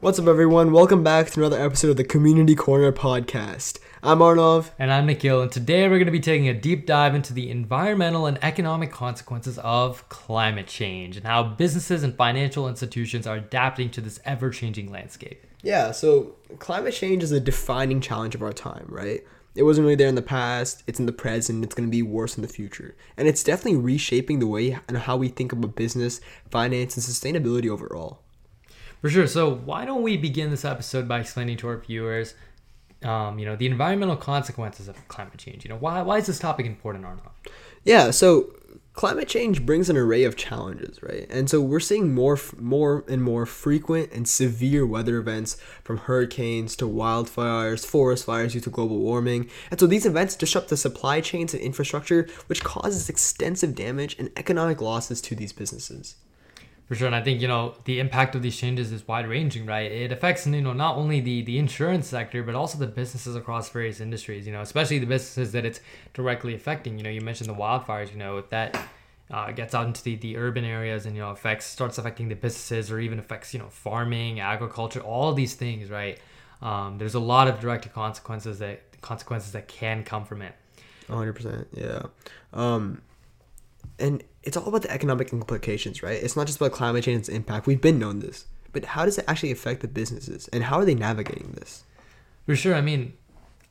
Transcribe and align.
What's 0.00 0.18
up, 0.18 0.26
everyone? 0.26 0.72
Welcome 0.72 1.04
back 1.04 1.30
to 1.30 1.40
another 1.40 1.60
episode 1.60 1.90
of 1.90 1.96
the 1.96 2.02
Community 2.02 2.56
Corner 2.56 2.90
podcast. 2.90 3.78
I'm 4.00 4.18
Arnov. 4.20 4.70
And 4.78 4.92
I'm 4.92 5.06
Nikhil, 5.06 5.42
and 5.42 5.50
today 5.50 5.82
we're 5.88 5.98
going 5.98 6.06
to 6.06 6.12
be 6.12 6.20
taking 6.20 6.48
a 6.48 6.54
deep 6.54 6.86
dive 6.86 7.16
into 7.16 7.32
the 7.32 7.50
environmental 7.50 8.26
and 8.26 8.38
economic 8.44 8.92
consequences 8.92 9.58
of 9.58 10.08
climate 10.08 10.68
change 10.68 11.16
and 11.16 11.26
how 11.26 11.42
businesses 11.42 12.04
and 12.04 12.14
financial 12.14 12.68
institutions 12.68 13.26
are 13.26 13.36
adapting 13.36 13.90
to 13.90 14.00
this 14.00 14.20
ever 14.24 14.50
changing 14.50 14.92
landscape. 14.92 15.44
Yeah, 15.62 15.90
so 15.90 16.36
climate 16.60 16.94
change 16.94 17.24
is 17.24 17.32
a 17.32 17.40
defining 17.40 18.00
challenge 18.00 18.36
of 18.36 18.42
our 18.42 18.52
time, 18.52 18.86
right? 18.88 19.24
It 19.56 19.64
wasn't 19.64 19.86
really 19.86 19.96
there 19.96 20.06
in 20.06 20.14
the 20.14 20.22
past, 20.22 20.84
it's 20.86 21.00
in 21.00 21.06
the 21.06 21.12
present, 21.12 21.64
it's 21.64 21.74
going 21.74 21.88
to 21.88 21.90
be 21.90 22.02
worse 22.02 22.36
in 22.36 22.42
the 22.42 22.48
future. 22.48 22.94
And 23.16 23.26
it's 23.26 23.42
definitely 23.42 23.80
reshaping 23.80 24.38
the 24.38 24.46
way 24.46 24.78
and 24.86 24.96
how 24.96 25.16
we 25.16 25.26
think 25.26 25.52
about 25.52 25.74
business, 25.74 26.20
finance, 26.52 26.96
and 26.96 27.04
sustainability 27.04 27.68
overall. 27.68 28.20
For 29.00 29.10
sure. 29.10 29.26
So, 29.26 29.52
why 29.52 29.84
don't 29.84 30.02
we 30.02 30.16
begin 30.16 30.50
this 30.50 30.64
episode 30.64 31.06
by 31.08 31.20
explaining 31.20 31.56
to 31.58 31.68
our 31.68 31.78
viewers, 31.78 32.34
um, 33.02 33.38
you 33.38 33.46
know, 33.46 33.56
the 33.56 33.66
environmental 33.66 34.16
consequences 34.16 34.88
of 34.88 35.08
climate 35.08 35.38
change? 35.38 35.64
You 35.64 35.70
know, 35.70 35.76
why, 35.76 36.02
why 36.02 36.18
is 36.18 36.26
this 36.26 36.38
topic 36.38 36.66
important, 36.66 37.04
Arnov? 37.04 37.30
Yeah, 37.84 38.10
so 38.10 38.52
climate 38.98 39.28
change 39.28 39.64
brings 39.64 39.88
an 39.88 39.96
array 39.96 40.24
of 40.24 40.34
challenges, 40.36 41.00
right? 41.04 41.24
And 41.30 41.48
so 41.48 41.60
we're 41.60 41.78
seeing 41.78 42.12
more, 42.12 42.36
more 42.58 43.04
and 43.08 43.22
more 43.22 43.46
frequent 43.46 44.10
and 44.12 44.28
severe 44.28 44.84
weather 44.84 45.18
events, 45.18 45.56
from 45.84 45.98
hurricanes 45.98 46.74
to 46.76 46.84
wildfires, 46.84 47.86
forest 47.86 48.24
fires 48.26 48.54
due 48.54 48.60
to 48.60 48.70
global 48.70 48.98
warming. 48.98 49.48
And 49.70 49.78
so 49.78 49.86
these 49.86 50.04
events 50.04 50.34
disrupt 50.34 50.68
the 50.68 50.76
supply 50.76 51.20
chains 51.20 51.54
and 51.54 51.62
infrastructure, 51.62 52.26
which 52.46 52.64
causes 52.64 53.08
extensive 53.08 53.76
damage 53.76 54.16
and 54.18 54.32
economic 54.36 54.80
losses 54.80 55.20
to 55.22 55.36
these 55.36 55.52
businesses. 55.52 56.16
For 56.88 56.94
sure, 56.94 57.06
and 57.06 57.14
I 57.14 57.22
think 57.22 57.42
you 57.42 57.48
know 57.48 57.74
the 57.84 58.00
impact 58.00 58.34
of 58.34 58.40
these 58.40 58.56
changes 58.56 58.92
is 58.92 59.06
wide 59.06 59.28
ranging, 59.28 59.66
right? 59.66 59.92
It 59.92 60.10
affects 60.10 60.46
you 60.46 60.62
know 60.62 60.72
not 60.72 60.96
only 60.96 61.20
the 61.20 61.42
the 61.42 61.58
insurance 61.58 62.06
sector 62.08 62.42
but 62.42 62.54
also 62.54 62.78
the 62.78 62.86
businesses 62.86 63.36
across 63.36 63.68
various 63.68 64.00
industries. 64.00 64.46
You 64.46 64.54
know, 64.54 64.62
especially 64.62 64.98
the 64.98 65.06
businesses 65.06 65.52
that 65.52 65.66
it's 65.66 65.80
directly 66.14 66.54
affecting. 66.54 66.96
You 66.96 67.04
know, 67.04 67.10
you 67.10 67.20
mentioned 67.20 67.50
the 67.50 67.54
wildfires. 67.54 68.10
You 68.10 68.16
know, 68.16 68.38
if 68.38 68.48
that 68.48 68.78
uh, 69.30 69.52
gets 69.52 69.74
out 69.74 69.86
into 69.86 70.02
the, 70.02 70.16
the 70.16 70.38
urban 70.38 70.64
areas 70.64 71.04
and 71.04 71.14
you 71.14 71.20
know 71.20 71.30
affects 71.30 71.66
starts 71.66 71.98
affecting 71.98 72.30
the 72.30 72.36
businesses 72.36 72.90
or 72.90 72.98
even 72.98 73.18
affects 73.18 73.52
you 73.52 73.60
know 73.60 73.68
farming, 73.68 74.40
agriculture, 74.40 75.00
all 75.00 75.34
these 75.34 75.54
things, 75.54 75.90
right? 75.90 76.18
Um, 76.62 76.96
there's 76.96 77.14
a 77.14 77.20
lot 77.20 77.48
of 77.48 77.60
direct 77.60 77.92
consequences 77.92 78.60
that 78.60 79.00
consequences 79.02 79.52
that 79.52 79.68
can 79.68 80.04
come 80.04 80.24
from 80.24 80.40
it. 80.40 80.54
100%. 81.08 81.66
Yeah. 81.72 82.02
Um, 82.52 83.02
and 83.98 84.22
it's 84.48 84.56
all 84.56 84.66
about 84.66 84.80
the 84.80 84.90
economic 84.90 85.30
implications, 85.30 86.02
right? 86.02 86.20
It's 86.22 86.34
not 86.34 86.46
just 86.46 86.58
about 86.58 86.72
climate 86.72 87.04
change 87.04 87.16
and 87.16 87.20
its 87.20 87.28
impact. 87.28 87.66
We've 87.66 87.80
been 87.80 87.98
known 87.98 88.20
this, 88.20 88.46
but 88.72 88.82
how 88.82 89.04
does 89.04 89.18
it 89.18 89.26
actually 89.28 89.52
affect 89.52 89.82
the 89.82 89.88
businesses, 89.88 90.48
and 90.48 90.64
how 90.64 90.78
are 90.78 90.86
they 90.86 90.94
navigating 90.94 91.52
this? 91.52 91.84
For 92.46 92.56
sure. 92.56 92.74
I 92.74 92.80
mean, 92.80 93.12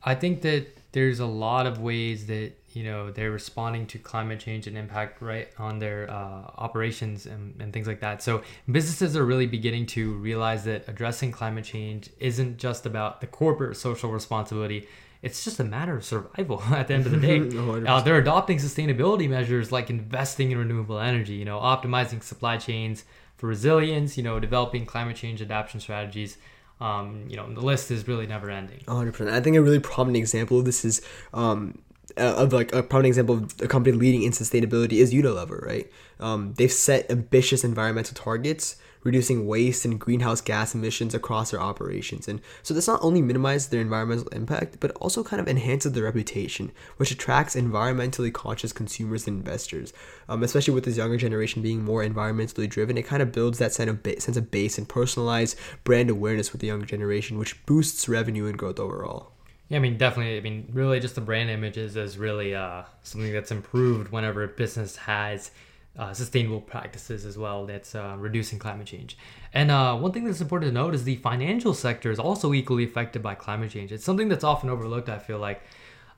I 0.04 0.14
think 0.14 0.42
that 0.42 0.68
there's 0.92 1.18
a 1.18 1.26
lot 1.26 1.66
of 1.66 1.80
ways 1.80 2.26
that 2.26 2.52
you 2.74 2.84
know 2.84 3.10
they're 3.10 3.32
responding 3.32 3.88
to 3.88 3.98
climate 3.98 4.38
change 4.38 4.68
and 4.68 4.78
impact 4.78 5.20
right 5.20 5.48
on 5.58 5.80
their 5.80 6.08
uh, 6.08 6.42
operations 6.58 7.26
and, 7.26 7.60
and 7.60 7.72
things 7.72 7.86
like 7.86 8.00
that 8.00 8.22
so 8.22 8.42
businesses 8.70 9.16
are 9.16 9.24
really 9.24 9.46
beginning 9.46 9.86
to 9.86 10.12
realize 10.14 10.64
that 10.64 10.86
addressing 10.86 11.32
climate 11.32 11.64
change 11.64 12.10
isn't 12.20 12.58
just 12.58 12.84
about 12.84 13.20
the 13.20 13.26
corporate 13.26 13.76
social 13.76 14.10
responsibility 14.10 14.86
it's 15.22 15.44
just 15.44 15.58
a 15.58 15.64
matter 15.64 15.96
of 15.96 16.04
survival 16.04 16.62
at 16.70 16.88
the 16.88 16.94
end 16.94 17.06
of 17.06 17.12
the 17.12 17.18
day. 17.18 17.40
uh, 17.86 18.00
they're 18.00 18.18
adopting 18.18 18.58
sustainability 18.58 19.28
measures 19.28 19.72
like 19.72 19.90
investing 19.90 20.50
in 20.50 20.58
renewable 20.58 20.98
energy, 20.98 21.34
you 21.34 21.44
know, 21.44 21.58
optimizing 21.58 22.22
supply 22.22 22.56
chains 22.56 23.04
for 23.36 23.46
resilience, 23.46 24.16
you 24.16 24.22
know, 24.22 24.38
developing 24.40 24.86
climate 24.86 25.16
change 25.16 25.40
adaptation 25.40 25.80
strategies. 25.80 26.38
Um, 26.80 27.24
you 27.28 27.36
know, 27.36 27.52
the 27.52 27.60
list 27.60 27.90
is 27.90 28.06
really 28.06 28.26
never 28.26 28.50
ending. 28.50 28.80
100%. 28.86 29.30
I 29.30 29.40
think 29.40 29.56
a 29.56 29.62
really 29.62 29.80
prominent 29.80 30.18
example 30.18 30.60
of 30.60 30.64
this 30.64 30.84
is 30.84 31.02
um, 31.34 31.78
uh, 32.16 32.34
of 32.36 32.52
like 32.52 32.72
a 32.72 32.82
prominent 32.82 33.08
example 33.08 33.36
of 33.36 33.54
a 33.60 33.68
company 33.68 33.96
leading 33.96 34.22
in 34.22 34.32
sustainability 34.32 34.94
is 34.94 35.12
Unilever, 35.12 35.64
right? 35.64 35.90
Um, 36.20 36.54
they've 36.54 36.72
set 36.72 37.10
ambitious 37.10 37.64
environmental 37.64 38.14
targets, 38.14 38.76
reducing 39.02 39.46
waste 39.46 39.84
and 39.84 39.98
greenhouse 39.98 40.40
gas 40.40 40.74
emissions 40.74 41.14
across 41.14 41.50
their 41.50 41.60
operations. 41.60 42.28
And 42.28 42.40
so 42.62 42.74
this 42.74 42.88
not 42.88 43.02
only 43.02 43.22
minimizes 43.22 43.68
their 43.68 43.80
environmental 43.80 44.28
impact, 44.28 44.78
but 44.80 44.90
also 44.92 45.24
kind 45.24 45.40
of 45.40 45.48
enhances 45.48 45.92
their 45.92 46.04
reputation, 46.04 46.72
which 46.96 47.10
attracts 47.10 47.56
environmentally 47.56 48.32
conscious 48.32 48.72
consumers 48.72 49.26
and 49.26 49.38
investors. 49.38 49.92
Um, 50.28 50.42
especially 50.42 50.74
with 50.74 50.84
this 50.84 50.96
younger 50.96 51.16
generation 51.16 51.62
being 51.62 51.84
more 51.84 52.02
environmentally 52.02 52.68
driven, 52.68 52.98
it 52.98 53.06
kind 53.06 53.22
of 53.22 53.32
builds 53.32 53.58
that 53.58 53.72
sense 53.72 53.90
of 53.90 54.02
ba- 54.02 54.20
sense 54.20 54.36
of 54.36 54.50
base 54.50 54.78
and 54.78 54.88
personalized 54.88 55.58
brand 55.84 56.10
awareness 56.10 56.52
with 56.52 56.60
the 56.60 56.66
younger 56.66 56.86
generation, 56.86 57.38
which 57.38 57.64
boosts 57.66 58.08
revenue 58.08 58.46
and 58.46 58.58
growth 58.58 58.78
overall. 58.78 59.32
Yeah, 59.68 59.76
I 59.76 59.80
mean, 59.80 59.98
definitely. 59.98 60.38
I 60.38 60.40
mean, 60.40 60.68
really, 60.72 60.98
just 60.98 61.14
the 61.14 61.20
brand 61.20 61.50
images 61.50 61.96
is 61.96 62.16
really 62.16 62.54
uh, 62.54 62.84
something 63.02 63.32
that's 63.32 63.50
improved 63.50 64.10
whenever 64.10 64.42
a 64.42 64.48
business 64.48 64.96
has 64.96 65.50
uh, 65.98 66.14
sustainable 66.14 66.60
practices 66.60 67.24
as 67.24 67.36
well 67.36 67.66
that's 67.66 67.94
uh, 67.94 68.14
reducing 68.18 68.58
climate 68.58 68.86
change. 68.86 69.18
And 69.52 69.70
uh, 69.70 69.96
one 69.96 70.12
thing 70.12 70.24
that's 70.24 70.40
important 70.40 70.70
to 70.70 70.74
note 70.74 70.94
is 70.94 71.04
the 71.04 71.16
financial 71.16 71.74
sector 71.74 72.10
is 72.10 72.18
also 72.18 72.54
equally 72.54 72.84
affected 72.84 73.22
by 73.22 73.34
climate 73.34 73.72
change. 73.72 73.90
It's 73.92 74.04
something 74.04 74.28
that's 74.28 74.44
often 74.44 74.70
overlooked, 74.70 75.08
I 75.08 75.18
feel 75.18 75.38
like. 75.38 75.60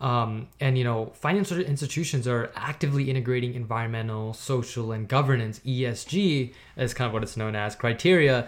Um, 0.00 0.48
and 0.60 0.78
you 0.78 0.84
know, 0.84 1.12
financial 1.14 1.58
institutions 1.58 2.26
are 2.26 2.50
actively 2.56 3.10
integrating 3.10 3.54
environmental, 3.54 4.32
social, 4.32 4.92
and 4.92 5.06
governance 5.06 5.60
(ESG) 5.60 6.54
as 6.76 6.94
kind 6.94 7.06
of 7.06 7.12
what 7.12 7.22
it's 7.22 7.36
known 7.36 7.54
as 7.54 7.76
criteria 7.76 8.46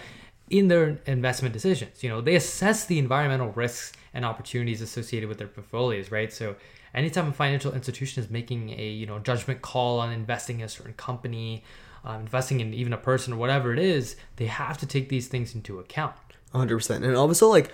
in 0.53 0.69
their 0.69 0.99
investment 1.07 1.55
decisions. 1.55 2.05
You 2.05 2.11
know, 2.11 2.21
they 2.21 2.37
assess 2.37 2.85
the 2.85 2.99
environmental 2.99 3.51
risks 3.53 3.93
and 4.13 4.25
opportunities 4.25 4.83
associated 4.83 5.29
with 5.29 5.39
their 5.39 5.49
portfolios, 5.49 6.11
right? 6.13 6.31
So 6.31 6.55
anytime 6.95 7.29
a 7.29 7.33
financial 7.33 7.73
institution 7.73 8.23
is 8.23 8.31
making 8.31 8.79
a 8.79 8.91
you 8.91 9.07
know 9.07 9.19
judgment 9.19 9.63
call 9.63 9.99
on 9.99 10.13
investing 10.13 10.61
in 10.61 10.67
a 10.67 10.69
certain 10.69 10.93
company, 10.93 11.65
um, 12.05 12.21
investing 12.21 12.61
in 12.61 12.75
even 12.75 12.93
a 12.93 12.99
person 12.99 13.33
or 13.33 13.37
whatever 13.37 13.73
it 13.73 13.79
is, 13.79 14.15
they 14.37 14.45
have 14.45 14.77
to 14.79 14.87
take 14.87 15.09
these 15.09 15.27
things 15.27 15.55
into 15.55 15.79
account. 15.79 16.15
100%. 16.55 16.97
And 16.97 17.17
also 17.17 17.49
like 17.49 17.73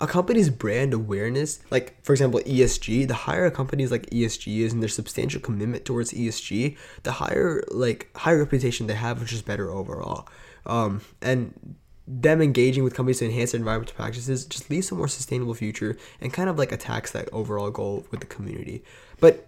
a 0.00 0.06
company's 0.08 0.50
brand 0.50 0.92
awareness, 0.92 1.60
like 1.70 2.02
for 2.04 2.12
example, 2.12 2.40
ESG, 2.40 3.06
the 3.06 3.14
higher 3.14 3.46
a 3.46 3.52
company's 3.52 3.92
like 3.92 4.10
ESG 4.10 4.62
is 4.62 4.72
and 4.72 4.82
their 4.82 4.88
substantial 4.88 5.40
commitment 5.40 5.84
towards 5.84 6.12
ESG, 6.12 6.76
the 7.04 7.12
higher 7.12 7.62
like 7.70 8.10
higher 8.16 8.38
reputation 8.38 8.88
they 8.88 8.94
have, 8.94 9.20
which 9.20 9.32
is 9.32 9.42
better 9.42 9.70
overall. 9.70 10.26
Um, 10.66 11.02
and 11.22 11.76
them 12.12 12.42
engaging 12.42 12.82
with 12.82 12.94
companies 12.94 13.20
to 13.20 13.24
enhance 13.26 13.52
their 13.52 13.60
environmental 13.60 13.94
practices 13.94 14.44
just 14.44 14.68
leads 14.68 14.88
to 14.88 14.94
a 14.94 14.98
more 14.98 15.06
sustainable 15.06 15.54
future 15.54 15.96
and 16.20 16.32
kind 16.32 16.48
of 16.48 16.58
like 16.58 16.72
attacks 16.72 17.12
that 17.12 17.28
overall 17.32 17.70
goal 17.70 18.04
with 18.10 18.18
the 18.18 18.26
community. 18.26 18.82
But 19.20 19.46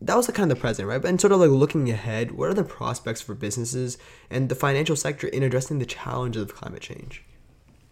that 0.00 0.16
was 0.16 0.28
like 0.28 0.36
kind 0.36 0.50
of 0.50 0.56
the 0.56 0.60
present, 0.60 0.88
right? 0.88 1.02
But 1.02 1.08
and 1.08 1.20
sort 1.20 1.32
of 1.32 1.40
like 1.40 1.50
looking 1.50 1.90
ahead, 1.90 2.32
what 2.32 2.48
are 2.48 2.54
the 2.54 2.62
prospects 2.62 3.20
for 3.20 3.34
businesses 3.34 3.98
and 4.30 4.48
the 4.48 4.54
financial 4.54 4.94
sector 4.94 5.26
in 5.26 5.42
addressing 5.42 5.80
the 5.80 5.86
challenges 5.86 6.42
of 6.42 6.54
climate 6.54 6.82
change? 6.82 7.24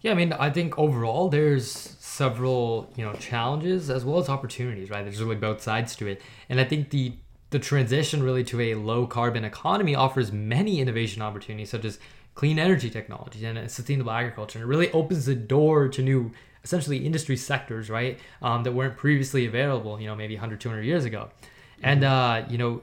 Yeah, 0.03 0.13
I 0.13 0.15
mean, 0.15 0.33
I 0.33 0.51
think 0.51 0.79
overall 0.79 1.29
there's 1.29 1.67
several 1.67 2.93
you 2.97 3.05
know 3.05 3.15
challenges 3.15 3.91
as 3.91 4.05
well 4.05 4.19
as 4.19 4.29
opportunities, 4.29 4.91
right? 4.91 5.03
There's 5.03 5.23
really 5.23 5.37
both 5.37 5.63
sides 5.63 5.97
to 5.97 6.07
it, 6.07 6.23
and 6.49 6.61
I 6.61 6.65
think 6.65 6.91
the 6.91 7.15
the 7.51 7.59
transition 7.59 8.23
really 8.23 8.45
to 8.45 8.61
a 8.61 8.75
low 8.75 9.07
carbon 9.07 9.45
economy 9.45 9.95
offers 9.95 10.33
many 10.33 10.81
innovation 10.81 11.23
opportunities, 11.23 11.71
such 11.71 11.85
as 11.85 11.99
clean 12.35 12.59
energy 12.59 12.91
technologies 12.91 13.43
and 13.43 13.71
sustainable 13.71 14.11
agriculture. 14.11 14.59
And 14.59 14.65
it 14.65 14.69
really 14.69 14.91
opens 14.93 15.27
the 15.27 15.35
door 15.35 15.89
to 15.89 16.03
new, 16.03 16.33
essentially, 16.65 17.05
industry 17.05 17.37
sectors, 17.37 17.91
right, 17.91 18.19
um, 18.41 18.63
that 18.63 18.73
weren't 18.73 18.97
previously 18.97 19.47
available, 19.47 20.01
you 20.01 20.07
know, 20.07 20.15
maybe 20.15 20.35
100, 20.35 20.61
200 20.61 20.83
years 20.83 21.05
ago. 21.05 21.31
Mm-hmm. 21.31 21.85
And, 21.85 22.05
uh, 22.05 22.45
you 22.49 22.59
know, 22.59 22.83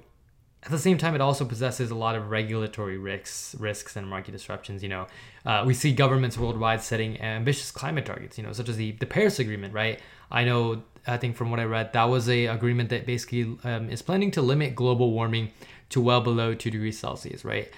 at 0.64 0.72
the 0.72 0.78
same 0.78 0.98
time, 0.98 1.16
it 1.16 1.22
also 1.22 1.46
possesses 1.46 1.90
a 1.90 1.96
lot 1.96 2.16
of 2.16 2.30
regulatory 2.30 2.98
risks, 2.98 3.56
risks 3.60 3.96
and 3.96 4.08
market 4.08 4.32
disruptions. 4.32 4.84
You 4.84 4.90
know, 4.90 5.08
uh, 5.46 5.64
we 5.66 5.74
see 5.74 5.94
governments 5.94 6.38
worldwide 6.38 6.82
setting 6.82 7.20
ambitious 7.22 7.72
climate 7.72 8.06
targets. 8.06 8.38
You 8.38 8.44
know, 8.44 8.52
such 8.52 8.68
as 8.68 8.76
the 8.76 8.92
the 8.92 9.06
Paris 9.06 9.40
Agreement, 9.40 9.74
right? 9.74 10.02
I 10.30 10.44
know, 10.44 10.84
I 11.08 11.16
think 11.16 11.38
from 11.38 11.50
what 11.50 11.62
I 11.62 11.64
read, 11.64 11.94
that 11.94 12.04
was 12.04 12.28
a 12.28 12.48
agreement 12.48 12.90
that 12.90 13.06
basically 13.06 13.58
um, 13.64 13.90
is 13.90 14.02
planning 14.02 14.32
to 14.32 14.42
limit 14.42 14.76
global 14.76 15.12
warming 15.12 15.52
to 15.90 16.02
well 16.02 16.20
below 16.20 16.54
two 16.54 16.72
degrees 16.72 17.00
Celsius, 17.00 17.46
right? 17.46 17.72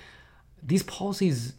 These 0.63 0.83
policies 0.83 1.53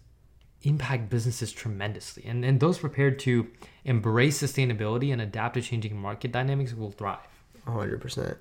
impact 0.62 1.10
businesses 1.10 1.52
tremendously. 1.52 2.24
And, 2.26 2.44
and 2.44 2.60
those 2.60 2.78
prepared 2.78 3.18
to 3.20 3.48
embrace 3.84 4.42
sustainability 4.42 5.12
and 5.12 5.20
adapt 5.20 5.54
to 5.54 5.62
changing 5.62 5.96
market 5.96 6.32
dynamics 6.32 6.74
will 6.74 6.90
thrive. 6.90 7.18
100%. 7.66 8.36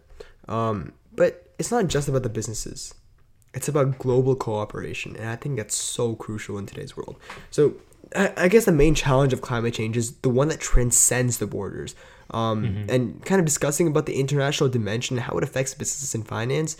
Um, 0.47 0.94
but 1.13 1.53
it's 1.59 1.71
not 1.71 1.88
just 1.88 2.07
about 2.07 2.23
the 2.23 2.29
businesses, 2.29 2.94
it's 3.53 3.68
about 3.68 4.00
global 4.00 4.35
cooperation. 4.35 5.15
And 5.15 5.29
I 5.29 5.35
think 5.35 5.57
that's 5.57 5.75
so 5.75 6.15
crucial 6.15 6.57
in 6.57 6.65
today's 6.65 6.95
world. 6.95 7.18
So, 7.50 7.75
I, 8.15 8.33
I 8.35 8.47
guess 8.47 8.65
the 8.65 8.71
main 8.71 8.95
challenge 8.95 9.33
of 9.33 9.41
climate 9.41 9.73
change 9.73 9.95
is 9.95 10.13
the 10.18 10.29
one 10.29 10.47
that 10.50 10.59
transcends 10.59 11.38
the 11.38 11.47
borders. 11.47 11.95
Um, 12.31 12.85
And 12.89 13.23
kind 13.25 13.39
of 13.39 13.45
discussing 13.45 13.88
about 13.88 14.06
the 14.06 14.19
international 14.19 14.69
dimension 14.69 15.18
and 15.18 15.23
how 15.25 15.38
it 15.38 15.44
affects 15.44 15.73
business 15.73 16.15
and 16.15 16.25
finance. 16.25 16.77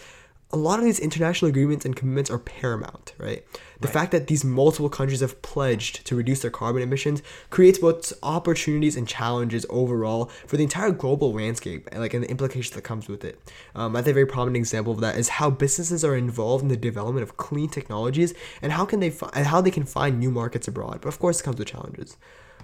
A 0.53 0.57
lot 0.57 0.80
of 0.80 0.86
these 0.86 1.00
international 1.00 1.50
agreements 1.50 1.86
and 1.86 1.95
commitments 1.95 2.30
are 2.30 2.38
paramount, 2.38 3.13
right? 3.18 3.45
The 3.80 3.88
fact 3.88 4.12
that 4.12 4.27
these 4.27 4.44
multiple 4.44 4.89
countries 4.89 5.21
have 5.21 5.42
pledged 5.42 6.06
to 6.06 6.15
reduce 6.15 6.42
their 6.42 6.51
carbon 6.51 6.83
emissions 6.83 7.24
creates 7.50 7.80
both 7.80 8.13
opportunities 8.21 8.95
and 8.95 9.07
challenges 9.07 9.65
overall 9.69 10.25
for 10.45 10.57
the 10.57 10.63
entire 10.63 10.92
global 10.92 11.33
landscape, 11.33 11.88
and 11.92 12.00
like 12.00 12.13
and 12.13 12.24
the 12.24 12.30
implications 12.30 12.75
that 12.75 12.83
comes 12.83 13.07
with 13.07 13.25
it. 13.25 13.39
Um, 13.74 13.95
I 13.95 14.01
think 14.01 14.12
a 14.12 14.13
very 14.15 14.27
prominent 14.27 14.57
example 14.57 14.94
of 14.94 15.00
that 15.00 15.18
is 15.18 15.30
how 15.30 15.50
businesses 15.50 16.06
are 16.06 16.15
involved 16.15 16.62
in 16.62 16.68
the 16.68 16.77
development 16.77 17.24
of 17.24 17.38
clean 17.38 17.69
technologies 17.69 18.33
and 18.62 18.71
how 18.74 18.86
can 18.86 19.00
they 19.00 19.09
fi- 19.09 19.31
and 19.33 19.48
how 19.48 19.62
they 19.62 19.71
can 19.71 19.86
find 19.86 20.19
new 20.19 20.30
markets 20.30 20.68
abroad. 20.68 21.00
But 21.01 21.07
of 21.07 21.18
course, 21.18 21.39
it 21.39 21.44
comes 21.44 21.57
with 21.57 21.69
challenges. 21.69 22.18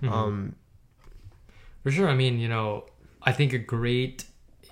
Um, 0.04 0.56
For 1.84 1.89
sure. 1.89 2.10
I 2.10 2.16
mean, 2.16 2.38
you 2.39 2.48
know, 2.48 2.86
I 3.24 3.31
think 3.31 3.54
a 3.54 3.57
great, 3.57 4.25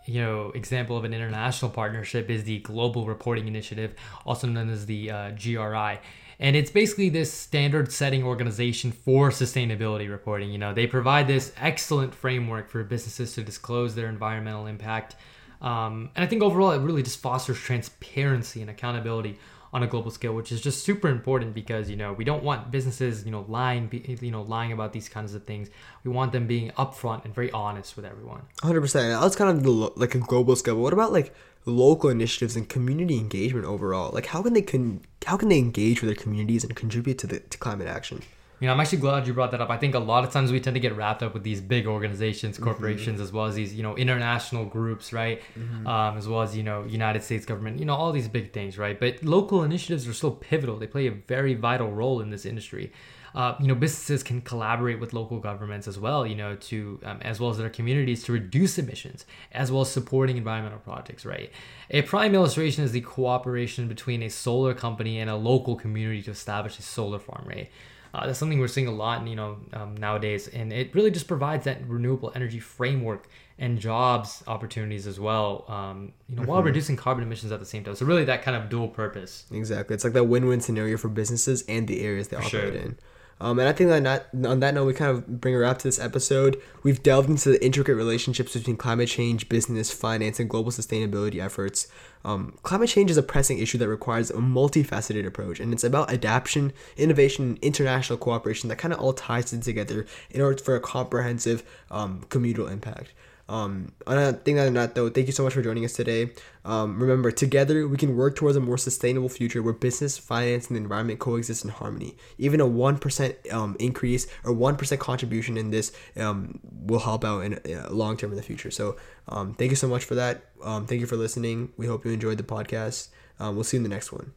you 0.06 0.22
know, 0.22 0.52
example 0.52 0.98
of 0.98 1.04
an 1.04 1.14
international 1.14 1.72
partnership 1.72 2.30
is 2.30 2.44
the 2.44 2.60
Global 2.60 3.06
Reporting 3.06 3.48
Initiative, 3.48 3.96
also 4.26 4.48
known 4.48 4.70
as 4.70 4.86
the 4.86 5.12
uh, 5.12 5.32
GRI. 5.32 6.00
And 6.40 6.56
it's 6.56 6.70
basically 6.70 7.10
this 7.10 7.32
standard 7.32 7.92
setting 7.92 8.24
organization 8.24 8.92
for 8.92 9.30
sustainability 9.30 10.10
reporting. 10.10 10.52
You 10.52 10.58
know, 10.58 10.74
they 10.74 10.86
provide 10.86 11.28
this 11.28 11.54
excellent 11.58 12.14
framework 12.14 12.70
for 12.70 12.84
businesses 12.84 13.34
to 13.36 13.44
disclose 13.44 13.96
their 13.96 14.10
environmental 14.10 14.68
impact. 14.68 15.16
Um, 15.62 16.10
and 16.16 16.24
I 16.24 16.28
think 16.28 16.44
overall, 16.44 16.72
it 16.72 16.80
really 16.80 17.04
just 17.04 17.22
fosters 17.22 17.58
transparency 17.58 18.62
and 18.62 18.70
accountability 18.70 19.40
on 19.76 19.84
a 19.84 19.88
global 19.88 20.10
scale, 20.10 20.34
which 20.34 20.54
is 20.54 20.62
just 20.62 20.86
super 20.86 21.10
important 21.10 21.54
because 21.54 21.90
you 21.90 21.98
know 21.98 22.14
we 22.14 22.24
don't 22.24 22.44
want 22.44 22.72
businesses 22.72 23.26
you 23.26 23.32
know 23.32 23.46
lying 23.50 23.90
you 23.92 24.32
know 24.32 24.42
lying 24.42 24.72
about 24.72 24.94
these 24.94 25.10
kinds 25.10 25.36
of 25.36 25.44
things. 25.44 25.70
We 26.06 26.12
want 26.12 26.32
them 26.32 26.48
being 26.48 26.72
upfront 26.72 27.26
and 27.26 27.36
very 27.36 27.52
honest 27.52 27.98
with 27.98 28.06
everyone. 28.06 28.44
Hundred 28.64 28.80
percent. 28.80 29.22
That's 29.22 29.36
kind 29.36 29.50
of 29.56 29.64
the, 29.64 29.72
like 29.72 30.16
a 30.16 30.20
global 30.20 30.56
scale. 30.56 30.76
But 30.76 30.82
what 30.82 30.94
about 30.94 31.12
like 31.12 31.36
local 31.66 32.10
initiatives 32.10 32.56
and 32.56 32.70
community 32.70 33.18
engagement 33.18 33.66
overall? 33.66 34.14
Like 34.14 34.28
how 34.28 34.42
can 34.42 34.54
they 34.54 34.62
con- 34.62 35.02
how 35.26 35.36
can 35.36 35.50
they 35.50 35.58
engage 35.58 36.02
with 36.02 36.08
their 36.08 36.24
communities 36.24 36.64
and 36.64 36.74
contribute 36.74 37.18
to 37.20 37.28
the 37.28 37.42
to 37.42 37.58
climate 37.58 37.90
action? 37.90 38.22
You 38.66 38.70
know, 38.70 38.74
I'm 38.74 38.80
actually 38.80 38.98
glad 38.98 39.28
you 39.28 39.34
brought 39.36 39.52
that 39.52 39.62
up. 39.62 39.70
I 39.70 39.78
think 39.78 39.94
a 39.94 40.00
lot 40.00 40.24
of 40.24 40.32
times 40.32 40.52
we 40.52 40.60
tend 40.60 40.74
to 40.74 40.80
get 40.80 40.98
wrapped 40.98 41.22
up 41.22 41.36
with 41.36 41.44
these 41.44 41.62
big 41.62 41.86
organizations, 41.86 42.58
corporations, 42.58 43.22
as 43.22 43.32
well 43.32 43.46
as 43.46 43.54
these, 43.54 43.76
you 43.76 43.84
know, 43.84 43.96
international 43.96 44.66
groups, 44.66 45.14
right? 45.14 45.40
Um, 45.88 46.18
as 46.18 46.28
well 46.28 46.42
as, 46.42 46.58
you 46.58 46.64
know, 46.64 46.84
United 46.84 47.22
States 47.22 47.46
government, 47.46 47.78
you 47.78 47.86
know, 47.86 47.94
all 47.94 48.12
these 48.12 48.28
big 48.28 48.54
things, 48.54 48.80
right? 48.80 49.00
But 49.00 49.24
local 49.24 49.62
initiatives 49.64 50.08
are 50.08 50.14
still 50.14 50.32
pivotal. 50.32 50.80
They 50.80 50.88
play 50.88 51.06
a 51.06 51.12
very 51.12 51.54
vital 51.54 51.92
role 51.92 52.22
in 52.22 52.32
this 52.32 52.44
industry. 52.44 52.92
Uh, 53.36 53.56
you 53.60 53.68
know, 53.68 53.76
businesses 53.76 54.24
can 54.24 54.42
collaborate 54.42 55.00
with 55.00 55.14
local 55.14 55.38
governments 55.40 55.88
as 55.88 56.00
well, 56.00 56.26
you 56.26 56.34
know, 56.34 56.56
to 56.56 57.00
um, 57.04 57.20
as 57.22 57.40
well 57.40 57.52
as 57.52 57.60
their 57.60 57.70
communities 57.70 58.24
to 58.24 58.32
reduce 58.32 58.80
emissions, 58.80 59.28
as 59.52 59.72
well 59.72 59.82
as 59.84 59.92
supporting 59.92 60.38
environmental 60.38 60.80
projects, 60.80 61.24
right? 61.24 61.52
A 61.92 62.02
prime 62.02 62.34
illustration 62.34 62.84
is 62.84 62.94
the 62.94 63.02
cooperation 63.02 63.88
between 63.88 64.24
a 64.24 64.30
solar 64.30 64.74
company 64.74 65.20
and 65.20 65.30
a 65.30 65.36
local 65.36 65.76
community 65.76 66.24
to 66.24 66.32
establish 66.32 66.80
a 66.80 66.82
solar 66.82 67.20
farm, 67.20 67.46
right? 67.46 67.70
Uh, 68.16 68.26
that's 68.26 68.40
something 68.40 68.60
we're 68.60 68.68
seeing 68.68 68.88
a 68.88 68.92
lot, 68.92 69.28
you 69.28 69.36
know, 69.36 69.58
um, 69.74 69.96
nowadays, 69.98 70.48
and 70.48 70.72
it 70.72 70.96
really 70.96 71.12
just 71.12 71.28
provides 71.28 71.66
that 71.66 71.86
renewable 71.86 72.32
energy 72.34 72.60
framework 72.60 73.28
and 73.60 73.78
jobs 73.78 74.42
opportunities 74.48 75.06
as 75.06 75.20
well. 75.20 75.66
Um, 75.68 76.14
you 76.30 76.38
know, 76.38 76.44
while 76.44 76.64
reducing 76.64 76.96
carbon 76.96 77.24
emissions 77.24 77.52
at 77.52 77.60
the 77.60 77.66
same 77.66 77.84
time. 77.84 77.96
So 77.96 78.06
really, 78.06 78.24
that 78.24 78.42
kind 78.42 78.56
of 78.56 78.70
dual 78.70 78.88
purpose. 78.88 79.46
Exactly. 79.52 79.96
It's 79.96 80.06
like 80.06 80.14
that 80.14 80.24
win-win 80.26 80.62
scenario 80.62 80.96
for 80.96 81.10
businesses 81.10 81.66
and 81.68 81.90
the 81.90 82.06
areas 82.06 82.30
they 82.30 82.40
sure. 82.44 82.62
operate 82.62 82.76
in. 82.76 82.98
Um, 83.42 83.60
and 83.60 83.68
I 83.68 83.74
think 83.74 83.90
that 83.90 84.02
not, 84.02 84.50
on 84.50 84.62
that 84.62 84.74
note, 84.74 84.86
we 84.86 84.94
kind 84.94 85.12
of 85.12 85.42
bring 85.42 85.56
a 85.56 85.60
wrap 85.60 85.80
to 85.80 85.88
this 85.88 86.00
episode. 86.00 86.62
We've 86.84 87.04
delved 87.04 87.30
into 87.30 87.50
the 87.50 87.64
intricate 87.64 87.96
relationships 87.96 88.54
between 88.54 88.78
climate 88.78 89.10
change, 89.10 89.50
business, 89.50 89.92
finance, 89.92 90.40
and 90.40 90.50
global 90.50 90.72
sustainability 90.72 91.44
efforts. 91.44 91.88
Um, 92.24 92.58
climate 92.64 92.90
change 92.90 93.12
is 93.12 93.18
a 93.18 93.24
pressing 93.24 93.60
issue 93.60 93.78
that 93.80 93.90
requires 93.90 94.32
a 94.32 94.36
multifaceted 94.36 95.26
approach, 95.28 95.60
and 95.60 95.74
it's 95.74 95.84
about 95.84 96.12
adaptation, 96.12 96.72
innovation, 96.98 97.46
and 97.50 97.58
international 97.60 98.18
cooperation 98.18 98.70
that 98.70 98.78
kind 98.78 98.94
of 98.94 99.00
all 99.00 99.14
ties 99.14 99.52
in 99.52 99.62
together 99.62 100.06
in 100.32 100.42
order 100.42 100.58
for 100.58 100.76
a 100.76 100.80
comprehensive 100.80 101.62
um, 101.92 102.22
communal 102.30 102.68
impact. 102.68 103.14
Um, 103.48 103.92
on 104.08 104.18
a 104.18 104.34
thing 104.34 104.56
that 104.56 104.72
not 104.72 104.96
though, 104.96 105.10
thank 105.10 105.28
you 105.28 105.34
so 105.34 105.44
much 105.44 105.54
for 105.54 105.62
joining 105.62 105.86
us 105.86 105.94
today. 105.94 106.32
Um, 106.64 107.00
remember, 107.00 107.30
together 107.30 107.88
we 107.88 107.96
can 107.96 108.16
work 108.16 108.36
towards 108.36 108.58
a 108.58 108.60
more 108.60 108.78
sustainable 108.78 109.30
future 109.30 109.62
where 109.62 109.74
business, 109.74 110.18
finance, 110.18 110.68
and 110.68 110.76
the 110.76 110.82
environment 110.82 111.20
coexist 111.20 111.64
in 111.64 111.70
harmony. 111.70 112.18
Even 112.40 112.60
a 112.60 112.66
one 112.66 112.98
percent 112.98 113.36
um, 113.52 113.76
increase 113.80 114.26
or 114.44 114.52
one 114.52 114.76
percent 114.76 115.00
contribution 115.00 115.58
in 115.58 115.70
this 115.70 115.92
um, 116.18 116.60
will 116.64 117.00
help 117.00 117.24
out 117.24 117.42
in 117.42 117.54
uh, 117.54 117.88
long 117.92 118.18
term 118.18 118.32
in 118.32 118.38
the 118.38 118.44
future. 118.44 118.72
So, 118.72 118.98
um, 119.28 119.54
thank 119.54 119.70
you 119.70 119.78
so 119.78 119.88
much 119.88 120.06
for 120.06 120.16
that. 120.16 120.46
Um, 120.64 120.88
thank 120.88 121.02
you 121.02 121.08
for 121.08 121.16
listening. 121.16 121.72
We 121.78 121.86
hope 121.86 122.04
you 122.04 122.12
enjoyed 122.12 122.38
the 122.38 122.44
podcast. 122.44 123.10
Um, 123.40 123.54
we'll 123.54 123.64
see 123.64 123.78
you 123.78 123.84
in 123.84 123.84
the 123.84 123.96
next 123.96 124.12
one. 124.12 124.34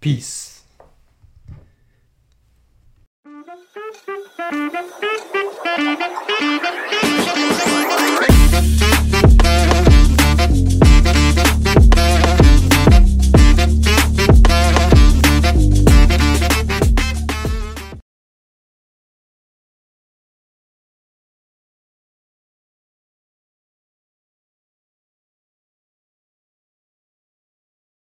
Peace. 0.00 0.59
Thank 4.50 4.74
you. 8.30 8.39